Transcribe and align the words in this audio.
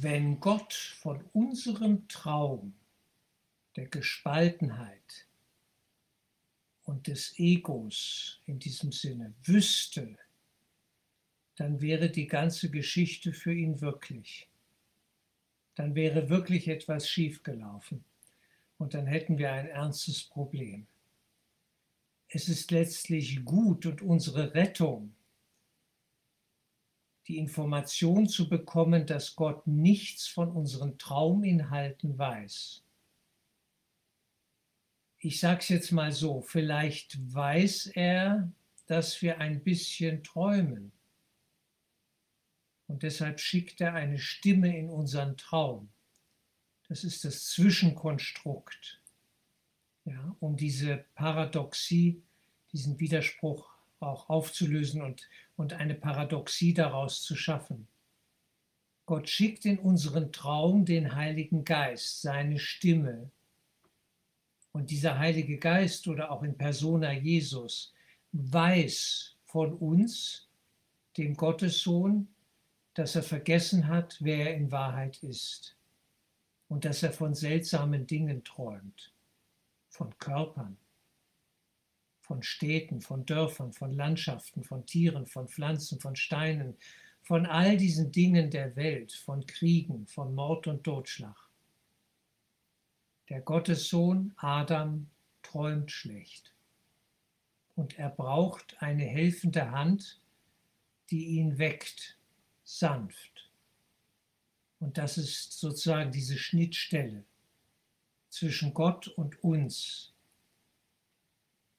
Wenn 0.00 0.38
Gott 0.38 0.74
von 0.74 1.24
unserem 1.32 2.06
Traum 2.06 2.72
der 3.74 3.88
Gespaltenheit 3.88 5.26
und 6.84 7.08
des 7.08 7.36
Egos 7.36 8.40
in 8.46 8.60
diesem 8.60 8.92
Sinne 8.92 9.34
wüsste, 9.42 10.16
dann 11.56 11.80
wäre 11.80 12.10
die 12.10 12.28
ganze 12.28 12.70
Geschichte 12.70 13.32
für 13.32 13.52
ihn 13.52 13.80
wirklich. 13.80 14.46
Dann 15.74 15.96
wäre 15.96 16.28
wirklich 16.30 16.68
etwas 16.68 17.08
schiefgelaufen 17.08 18.04
und 18.78 18.94
dann 18.94 19.08
hätten 19.08 19.36
wir 19.36 19.50
ein 19.50 19.66
ernstes 19.66 20.22
Problem. 20.22 20.86
Es 22.28 22.48
ist 22.48 22.70
letztlich 22.70 23.44
gut 23.44 23.84
und 23.84 24.00
unsere 24.00 24.54
Rettung, 24.54 25.12
die 27.28 27.36
Information 27.36 28.26
zu 28.26 28.48
bekommen, 28.48 29.06
dass 29.06 29.36
Gott 29.36 29.66
nichts 29.66 30.26
von 30.26 30.50
unseren 30.50 30.98
Trauminhalten 30.98 32.18
weiß. 32.18 32.82
Ich 35.18 35.38
sage 35.38 35.60
es 35.60 35.68
jetzt 35.68 35.92
mal 35.92 36.10
so, 36.12 36.40
vielleicht 36.40 37.18
weiß 37.34 37.86
er, 37.94 38.50
dass 38.86 39.20
wir 39.20 39.38
ein 39.38 39.62
bisschen 39.62 40.24
träumen. 40.24 40.92
Und 42.86 43.02
deshalb 43.02 43.38
schickt 43.38 43.82
er 43.82 43.92
eine 43.92 44.18
Stimme 44.18 44.76
in 44.78 44.88
unseren 44.88 45.36
Traum. 45.36 45.90
Das 46.88 47.04
ist 47.04 47.26
das 47.26 47.44
Zwischenkonstrukt, 47.50 49.02
ja, 50.06 50.34
um 50.40 50.56
diese 50.56 51.04
Paradoxie, 51.14 52.22
diesen 52.72 52.98
Widerspruch 52.98 53.70
auch 54.00 54.30
aufzulösen 54.30 55.02
und, 55.02 55.28
und 55.58 55.72
eine 55.72 55.94
Paradoxie 55.94 56.72
daraus 56.72 57.22
zu 57.22 57.34
schaffen. 57.34 57.88
Gott 59.06 59.28
schickt 59.28 59.64
in 59.64 59.78
unseren 59.80 60.30
Traum 60.32 60.84
den 60.84 61.16
Heiligen 61.16 61.64
Geist, 61.64 62.22
seine 62.22 62.60
Stimme. 62.60 63.32
Und 64.70 64.90
dieser 64.90 65.18
Heilige 65.18 65.58
Geist 65.58 66.06
oder 66.06 66.30
auch 66.30 66.44
in 66.44 66.56
persona 66.56 67.12
Jesus 67.12 67.92
weiß 68.32 69.36
von 69.46 69.72
uns, 69.72 70.48
dem 71.16 71.34
Gottessohn, 71.34 72.28
dass 72.94 73.16
er 73.16 73.24
vergessen 73.24 73.88
hat, 73.88 74.16
wer 74.20 74.50
er 74.50 74.54
in 74.54 74.70
Wahrheit 74.70 75.20
ist 75.24 75.76
und 76.68 76.84
dass 76.84 77.02
er 77.02 77.12
von 77.12 77.34
seltsamen 77.34 78.06
Dingen 78.06 78.44
träumt, 78.44 79.12
von 79.88 80.16
Körpern, 80.18 80.76
von 82.28 82.42
Städten, 82.42 83.00
von 83.00 83.24
Dörfern, 83.24 83.72
von 83.72 83.94
Landschaften, 83.94 84.62
von 84.62 84.84
Tieren, 84.84 85.26
von 85.26 85.48
Pflanzen, 85.48 85.98
von 85.98 86.14
Steinen, 86.14 86.76
von 87.22 87.46
all 87.46 87.78
diesen 87.78 88.12
Dingen 88.12 88.50
der 88.50 88.76
Welt, 88.76 89.12
von 89.12 89.46
Kriegen, 89.46 90.06
von 90.06 90.34
Mord 90.34 90.66
und 90.66 90.84
Totschlag. 90.84 91.36
Der 93.30 93.40
Gottessohn 93.40 94.34
Adam 94.36 95.08
träumt 95.42 95.90
schlecht 95.90 96.54
und 97.76 97.98
er 97.98 98.10
braucht 98.10 98.76
eine 98.82 99.04
helfende 99.04 99.70
Hand, 99.70 100.20
die 101.10 101.28
ihn 101.38 101.58
weckt, 101.58 102.18
sanft. 102.62 103.50
Und 104.80 104.98
das 104.98 105.16
ist 105.16 105.58
sozusagen 105.58 106.12
diese 106.12 106.36
Schnittstelle 106.36 107.24
zwischen 108.28 108.74
Gott 108.74 109.08
und 109.08 109.42
uns, 109.42 110.12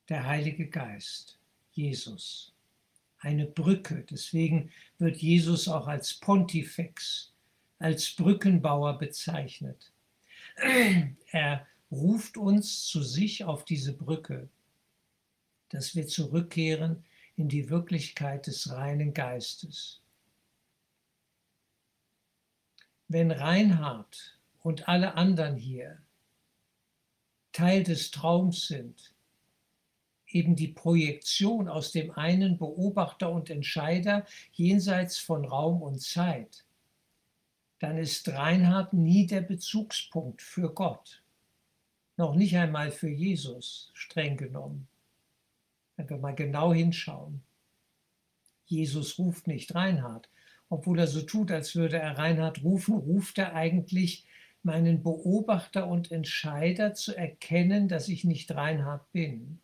der 0.10 0.26
Heilige 0.26 0.68
Geist, 0.68 1.38
Jesus. 1.72 2.54
Eine 3.20 3.46
Brücke, 3.46 4.06
deswegen 4.10 4.72
wird 4.98 5.18
Jesus 5.18 5.68
auch 5.68 5.88
als 5.88 6.14
Pontifex, 6.16 7.34
als 7.78 8.12
Brückenbauer 8.16 8.98
bezeichnet. 8.98 9.92
Er 11.32 11.68
ruft 11.92 12.38
uns 12.38 12.86
zu 12.86 13.04
sich 13.04 13.44
auf 13.44 13.66
diese 13.66 13.94
Brücke, 13.94 14.50
dass 15.70 15.96
wir 15.96 16.08
zurückkehren 16.08 17.04
in 17.36 17.50
die 17.50 17.70
Wirklichkeit 17.70 18.48
des 18.48 18.72
reinen 18.72 19.14
Geistes. 19.14 20.02
Wenn 23.08 23.32
Reinhard 23.32 24.40
und 24.62 24.88
alle 24.88 25.16
anderen 25.16 25.56
hier 25.56 26.02
Teil 27.52 27.84
des 27.84 28.12
Traums 28.12 28.68
sind, 28.68 29.14
eben 30.30 30.56
die 30.56 30.68
Projektion 30.68 31.68
aus 31.68 31.92
dem 31.92 32.12
einen 32.12 32.58
Beobachter 32.58 33.32
und 33.32 33.50
Entscheider 33.50 34.26
jenseits 34.54 35.18
von 35.18 35.46
Raum 35.46 35.82
und 35.82 36.02
Zeit, 36.02 36.66
dann 37.80 37.98
ist 37.98 38.28
Reinhard 38.30 38.94
nie 38.94 39.26
der 39.26 39.42
Bezugspunkt 39.42 40.42
für 40.42 40.74
Gott. 40.74 41.24
Noch 42.18 42.36
nicht 42.36 42.56
einmal 42.58 42.92
für 42.92 43.10
Jesus, 43.10 43.92
streng 43.94 44.36
genommen. 44.36 44.88
Wenn 45.96 46.10
wir 46.10 46.18
mal 46.18 46.36
genau 46.36 46.74
hinschauen. 46.74 47.42
Jesus 48.66 49.18
ruft 49.18 49.48
nicht 49.48 49.74
Reinhard. 49.74 50.30
Obwohl 50.70 51.00
er 51.00 51.08
so 51.08 51.22
tut, 51.22 51.52
als 51.52 51.76
würde 51.76 51.98
er 51.98 52.18
Reinhard 52.18 52.64
rufen, 52.64 52.96
ruft 52.96 53.38
er 53.38 53.56
eigentlich 53.56 54.26
meinen 54.62 55.02
Beobachter 55.02 55.88
und 55.88 56.12
Entscheider 56.12 56.94
zu 56.94 57.16
erkennen, 57.16 57.88
dass 57.88 58.10
ich 58.10 58.24
nicht 58.24 58.54
Reinhard 58.54 59.10
bin. 59.12 59.60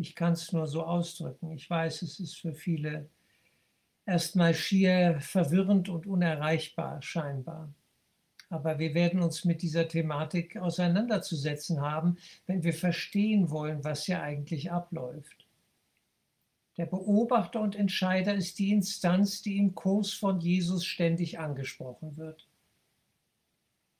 Ich 0.00 0.14
kann 0.14 0.34
es 0.34 0.52
nur 0.52 0.68
so 0.68 0.84
ausdrücken. 0.84 1.50
Ich 1.50 1.68
weiß, 1.68 2.02
es 2.02 2.20
ist 2.20 2.36
für 2.36 2.54
viele 2.54 3.10
erstmal 4.06 4.54
schier 4.54 5.18
verwirrend 5.20 5.88
und 5.88 6.06
unerreichbar 6.06 7.02
scheinbar. 7.02 7.74
Aber 8.48 8.78
wir 8.78 8.94
werden 8.94 9.20
uns 9.20 9.44
mit 9.44 9.60
dieser 9.60 9.88
Thematik 9.88 10.56
auseinanderzusetzen 10.56 11.80
haben, 11.80 12.16
wenn 12.46 12.62
wir 12.62 12.72
verstehen 12.72 13.50
wollen, 13.50 13.82
was 13.82 14.04
hier 14.04 14.22
eigentlich 14.22 14.70
abläuft. 14.70 15.46
Der 16.78 16.86
Beobachter 16.86 17.60
und 17.60 17.74
Entscheider 17.74 18.34
ist 18.34 18.60
die 18.60 18.70
Instanz, 18.70 19.42
die 19.42 19.58
im 19.58 19.74
Kurs 19.74 20.12
von 20.12 20.38
Jesus 20.40 20.84
ständig 20.84 21.40
angesprochen 21.40 22.16
wird. 22.16 22.47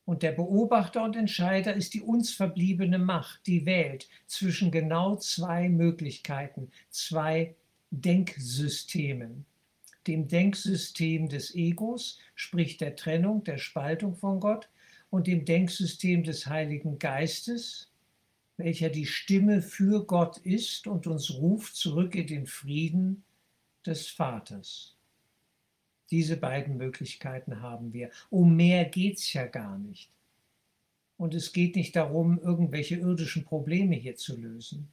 Und 0.08 0.22
der 0.22 0.32
Beobachter 0.32 1.04
und 1.04 1.16
Entscheider 1.16 1.74
ist 1.74 1.92
die 1.92 2.00
uns 2.00 2.32
verbliebene 2.32 2.98
Macht, 2.98 3.46
die 3.46 3.66
wählt 3.66 4.08
zwischen 4.26 4.70
genau 4.70 5.16
zwei 5.16 5.68
Möglichkeiten, 5.68 6.70
zwei 6.88 7.54
Denksystemen. 7.90 9.44
Dem 10.06 10.26
Denksystem 10.26 11.28
des 11.28 11.54
Egos, 11.54 12.20
sprich 12.34 12.78
der 12.78 12.96
Trennung, 12.96 13.44
der 13.44 13.58
Spaltung 13.58 14.16
von 14.16 14.40
Gott, 14.40 14.70
und 15.10 15.26
dem 15.26 15.44
Denksystem 15.44 16.24
des 16.24 16.46
Heiligen 16.46 16.98
Geistes, 16.98 17.92
welcher 18.56 18.88
die 18.88 19.04
Stimme 19.04 19.60
für 19.60 20.06
Gott 20.06 20.38
ist 20.38 20.86
und 20.86 21.06
uns 21.06 21.34
ruft 21.34 21.76
zurück 21.76 22.14
in 22.14 22.28
den 22.28 22.46
Frieden 22.46 23.24
des 23.84 24.08
Vaters. 24.08 24.97
Diese 26.10 26.36
beiden 26.36 26.76
Möglichkeiten 26.76 27.60
haben 27.60 27.92
wir. 27.92 28.10
Um 28.30 28.56
mehr 28.56 28.84
geht 28.84 29.18
es 29.18 29.32
ja 29.32 29.46
gar 29.46 29.78
nicht. 29.78 30.10
Und 31.16 31.34
es 31.34 31.52
geht 31.52 31.76
nicht 31.76 31.96
darum, 31.96 32.38
irgendwelche 32.40 32.96
irdischen 32.96 33.44
Probleme 33.44 33.96
hier 33.96 34.16
zu 34.16 34.40
lösen. 34.40 34.88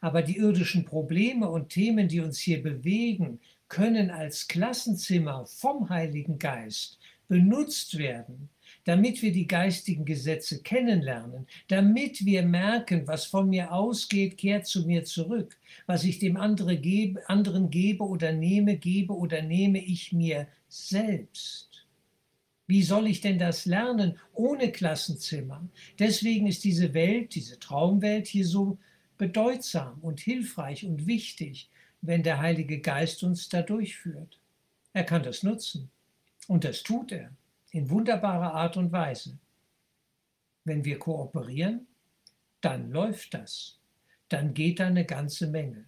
Aber 0.00 0.20
die 0.22 0.36
irdischen 0.36 0.84
Probleme 0.84 1.48
und 1.48 1.70
Themen, 1.70 2.08
die 2.08 2.20
uns 2.20 2.38
hier 2.38 2.62
bewegen, 2.62 3.40
können 3.68 4.10
als 4.10 4.46
Klassenzimmer 4.48 5.46
vom 5.46 5.88
Heiligen 5.88 6.38
Geist 6.38 6.98
benutzt 7.26 7.96
werden, 7.96 8.50
damit 8.84 9.22
wir 9.22 9.32
die 9.32 9.46
geistigen 9.46 10.04
Gesetze 10.04 10.62
kennenlernen, 10.62 11.46
damit 11.68 12.24
wir 12.24 12.42
merken, 12.42 13.06
was 13.06 13.24
von 13.24 13.48
mir 13.48 13.72
ausgeht, 13.72 14.38
kehrt 14.38 14.66
zu 14.66 14.86
mir 14.86 15.04
zurück, 15.04 15.56
was 15.86 16.04
ich 16.04 16.18
dem 16.18 16.36
andere 16.36 16.76
gebe, 16.76 17.28
anderen 17.28 17.70
gebe 17.70 18.04
oder 18.04 18.32
nehme, 18.32 18.76
gebe 18.76 19.14
oder 19.14 19.42
nehme 19.42 19.82
ich 19.82 20.12
mir 20.12 20.46
selbst. 20.68 21.86
Wie 22.66 22.82
soll 22.82 23.08
ich 23.08 23.20
denn 23.20 23.38
das 23.38 23.66
lernen 23.66 24.18
ohne 24.32 24.70
Klassenzimmer? 24.70 25.66
Deswegen 25.98 26.46
ist 26.46 26.64
diese 26.64 26.94
Welt, 26.94 27.34
diese 27.34 27.58
Traumwelt 27.58 28.26
hier 28.26 28.46
so 28.46 28.78
bedeutsam 29.18 29.98
und 30.00 30.20
hilfreich 30.20 30.84
und 30.84 31.06
wichtig, 31.06 31.70
wenn 32.00 32.22
der 32.22 32.40
Heilige 32.40 32.80
Geist 32.80 33.22
uns 33.22 33.48
da 33.48 33.62
durchführt. 33.62 34.38
Er 34.92 35.04
kann 35.04 35.22
das 35.22 35.42
nutzen 35.42 35.90
und 36.48 36.64
das 36.64 36.82
tut 36.82 37.12
er 37.12 37.30
in 37.74 37.90
wunderbarer 37.90 38.54
Art 38.54 38.76
und 38.76 38.92
Weise. 38.92 39.36
Wenn 40.62 40.84
wir 40.84 40.96
kooperieren, 41.00 41.88
dann 42.60 42.90
läuft 42.90 43.34
das. 43.34 43.80
Dann 44.28 44.54
geht 44.54 44.78
da 44.78 44.86
eine 44.86 45.04
ganze 45.04 45.48
Menge. 45.48 45.84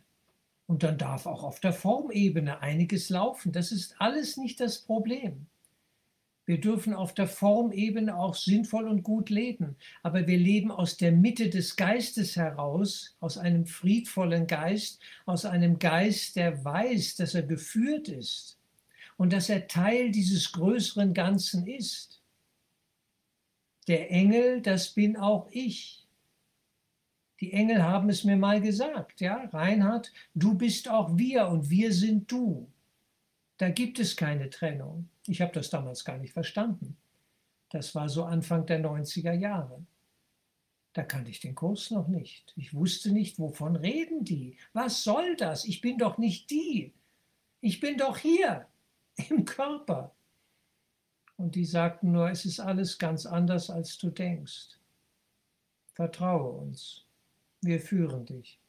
Und 0.66 0.82
dann 0.82 0.98
darf 0.98 1.26
auch 1.26 1.44
auf 1.44 1.60
der 1.60 1.72
Formebene 1.72 2.60
einiges 2.60 3.08
laufen. 3.08 3.52
Das 3.52 3.70
ist 3.70 3.94
alles 4.00 4.36
nicht 4.36 4.58
das 4.58 4.80
Problem. 4.80 5.46
Wir 6.44 6.60
dürfen 6.60 6.92
auf 6.92 7.14
der 7.14 7.28
Formebene 7.28 8.16
auch 8.16 8.34
sinnvoll 8.34 8.88
und 8.88 9.04
gut 9.04 9.30
leben, 9.30 9.76
aber 10.02 10.26
wir 10.26 10.38
leben 10.38 10.72
aus 10.72 10.96
der 10.96 11.12
Mitte 11.12 11.50
des 11.50 11.76
Geistes 11.76 12.36
heraus, 12.36 13.16
aus 13.20 13.38
einem 13.38 13.66
friedvollen 13.66 14.48
Geist, 14.48 15.00
aus 15.24 15.44
einem 15.44 15.78
Geist, 15.78 16.34
der 16.34 16.64
weiß, 16.64 17.14
dass 17.16 17.34
er 17.34 17.42
geführt 17.42 18.08
ist 18.08 18.56
und 19.16 19.32
dass 19.32 19.48
er 19.48 19.66
Teil 19.66 20.10
dieses 20.10 20.52
größeren 20.52 21.14
Ganzen 21.14 21.66
ist. 21.66 22.22
Der 23.88 24.10
Engel, 24.10 24.60
das 24.60 24.90
bin 24.90 25.16
auch 25.16 25.48
ich. 25.50 26.06
Die 27.40 27.52
Engel 27.52 27.82
haben 27.82 28.08
es 28.08 28.24
mir 28.24 28.36
mal 28.36 28.60
gesagt, 28.60 29.20
ja, 29.20 29.44
Reinhard, 29.52 30.12
du 30.34 30.54
bist 30.54 30.88
auch 30.88 31.16
wir 31.16 31.48
und 31.48 31.68
wir 31.68 31.92
sind 31.92 32.30
du. 32.30 32.70
Da 33.58 33.70
gibt 33.70 33.98
es 33.98 34.16
keine 34.16 34.50
Trennung. 34.50 35.08
Ich 35.26 35.40
habe 35.40 35.52
das 35.52 35.70
damals 35.70 36.04
gar 36.04 36.18
nicht 36.18 36.32
verstanden. 36.32 36.96
Das 37.70 37.94
war 37.94 38.08
so 38.08 38.24
Anfang 38.24 38.66
der 38.66 38.80
90er 38.80 39.32
Jahre. 39.32 39.84
Da 40.92 41.02
kannte 41.02 41.30
ich 41.30 41.40
den 41.40 41.54
Kurs 41.54 41.90
noch 41.90 42.08
nicht. 42.08 42.54
Ich 42.56 42.72
wusste 42.74 43.12
nicht, 43.12 43.38
wovon 43.38 43.76
reden 43.76 44.24
die? 44.24 44.56
Was 44.72 45.04
soll 45.04 45.36
das? 45.36 45.66
Ich 45.66 45.80
bin 45.82 45.98
doch 45.98 46.16
nicht 46.16 46.50
die. 46.50 46.94
Ich 47.60 47.80
bin 47.80 47.98
doch 47.98 48.16
hier 48.16 48.66
im 49.16 49.44
Körper. 49.44 50.14
Und 51.36 51.54
die 51.54 51.64
sagten 51.64 52.12
nur, 52.12 52.30
es 52.30 52.44
ist 52.44 52.60
alles 52.60 52.98
ganz 52.98 53.26
anders, 53.26 53.70
als 53.70 53.98
du 53.98 54.10
denkst. 54.10 54.78
Vertraue 55.92 56.50
uns. 56.50 57.04
Wir 57.60 57.80
führen 57.80 58.24
dich. 58.26 58.60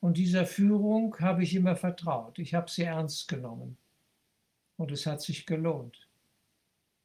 Und 0.00 0.16
dieser 0.16 0.46
Führung 0.46 1.18
habe 1.20 1.42
ich 1.42 1.54
immer 1.54 1.76
vertraut. 1.76 2.38
Ich 2.38 2.54
habe 2.54 2.70
sie 2.70 2.84
ernst 2.84 3.28
genommen. 3.28 3.78
Und 4.76 4.92
es 4.92 5.06
hat 5.06 5.22
sich 5.22 5.46
gelohnt. 5.46 6.08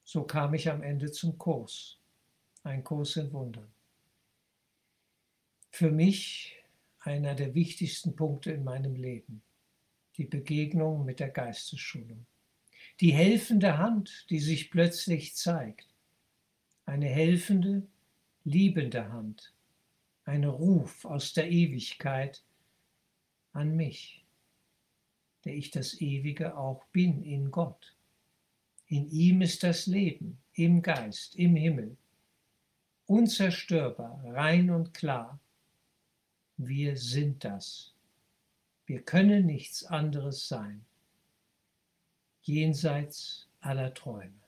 So 0.03 0.23
kam 0.23 0.53
ich 0.53 0.69
am 0.69 0.83
Ende 0.83 1.11
zum 1.11 1.37
Kurs. 1.37 1.97
Ein 2.63 2.83
Kurs 2.83 3.15
in 3.15 3.31
Wundern. 3.33 3.71
Für 5.71 5.91
mich 5.91 6.63
einer 6.99 7.35
der 7.35 7.53
wichtigsten 7.55 8.15
Punkte 8.15 8.51
in 8.51 8.63
meinem 8.63 8.95
Leben. 8.95 9.41
Die 10.17 10.25
Begegnung 10.25 11.05
mit 11.05 11.19
der 11.19 11.29
Geistesschulung. 11.29 12.25
Die 12.99 13.13
helfende 13.13 13.77
Hand, 13.77 14.27
die 14.29 14.39
sich 14.39 14.69
plötzlich 14.69 15.35
zeigt. 15.35 15.87
Eine 16.85 17.07
helfende, 17.07 17.87
liebende 18.43 19.11
Hand. 19.11 19.53
Ein 20.25 20.43
Ruf 20.43 21.05
aus 21.05 21.33
der 21.33 21.49
Ewigkeit 21.49 22.43
an 23.51 23.75
mich, 23.75 24.25
der 25.45 25.55
ich 25.55 25.71
das 25.71 25.99
Ewige 25.99 26.57
auch 26.57 26.85
bin 26.87 27.23
in 27.23 27.51
Gott. 27.51 27.95
In 28.87 29.09
ihm 29.09 29.41
ist 29.41 29.63
das 29.63 29.87
Leben, 29.87 30.37
im 30.53 30.81
Geist, 30.81 31.35
im 31.35 31.55
Himmel, 31.55 31.97
unzerstörbar, 33.05 34.23
rein 34.25 34.69
und 34.69 34.93
klar. 34.93 35.39
Wir 36.57 36.95
sind 36.95 37.43
das. 37.43 37.92
Wir 38.85 39.01
können 39.01 39.45
nichts 39.45 39.85
anderes 39.85 40.47
sein, 40.47 40.85
jenseits 42.41 43.49
aller 43.61 43.93
Träume. 43.93 44.42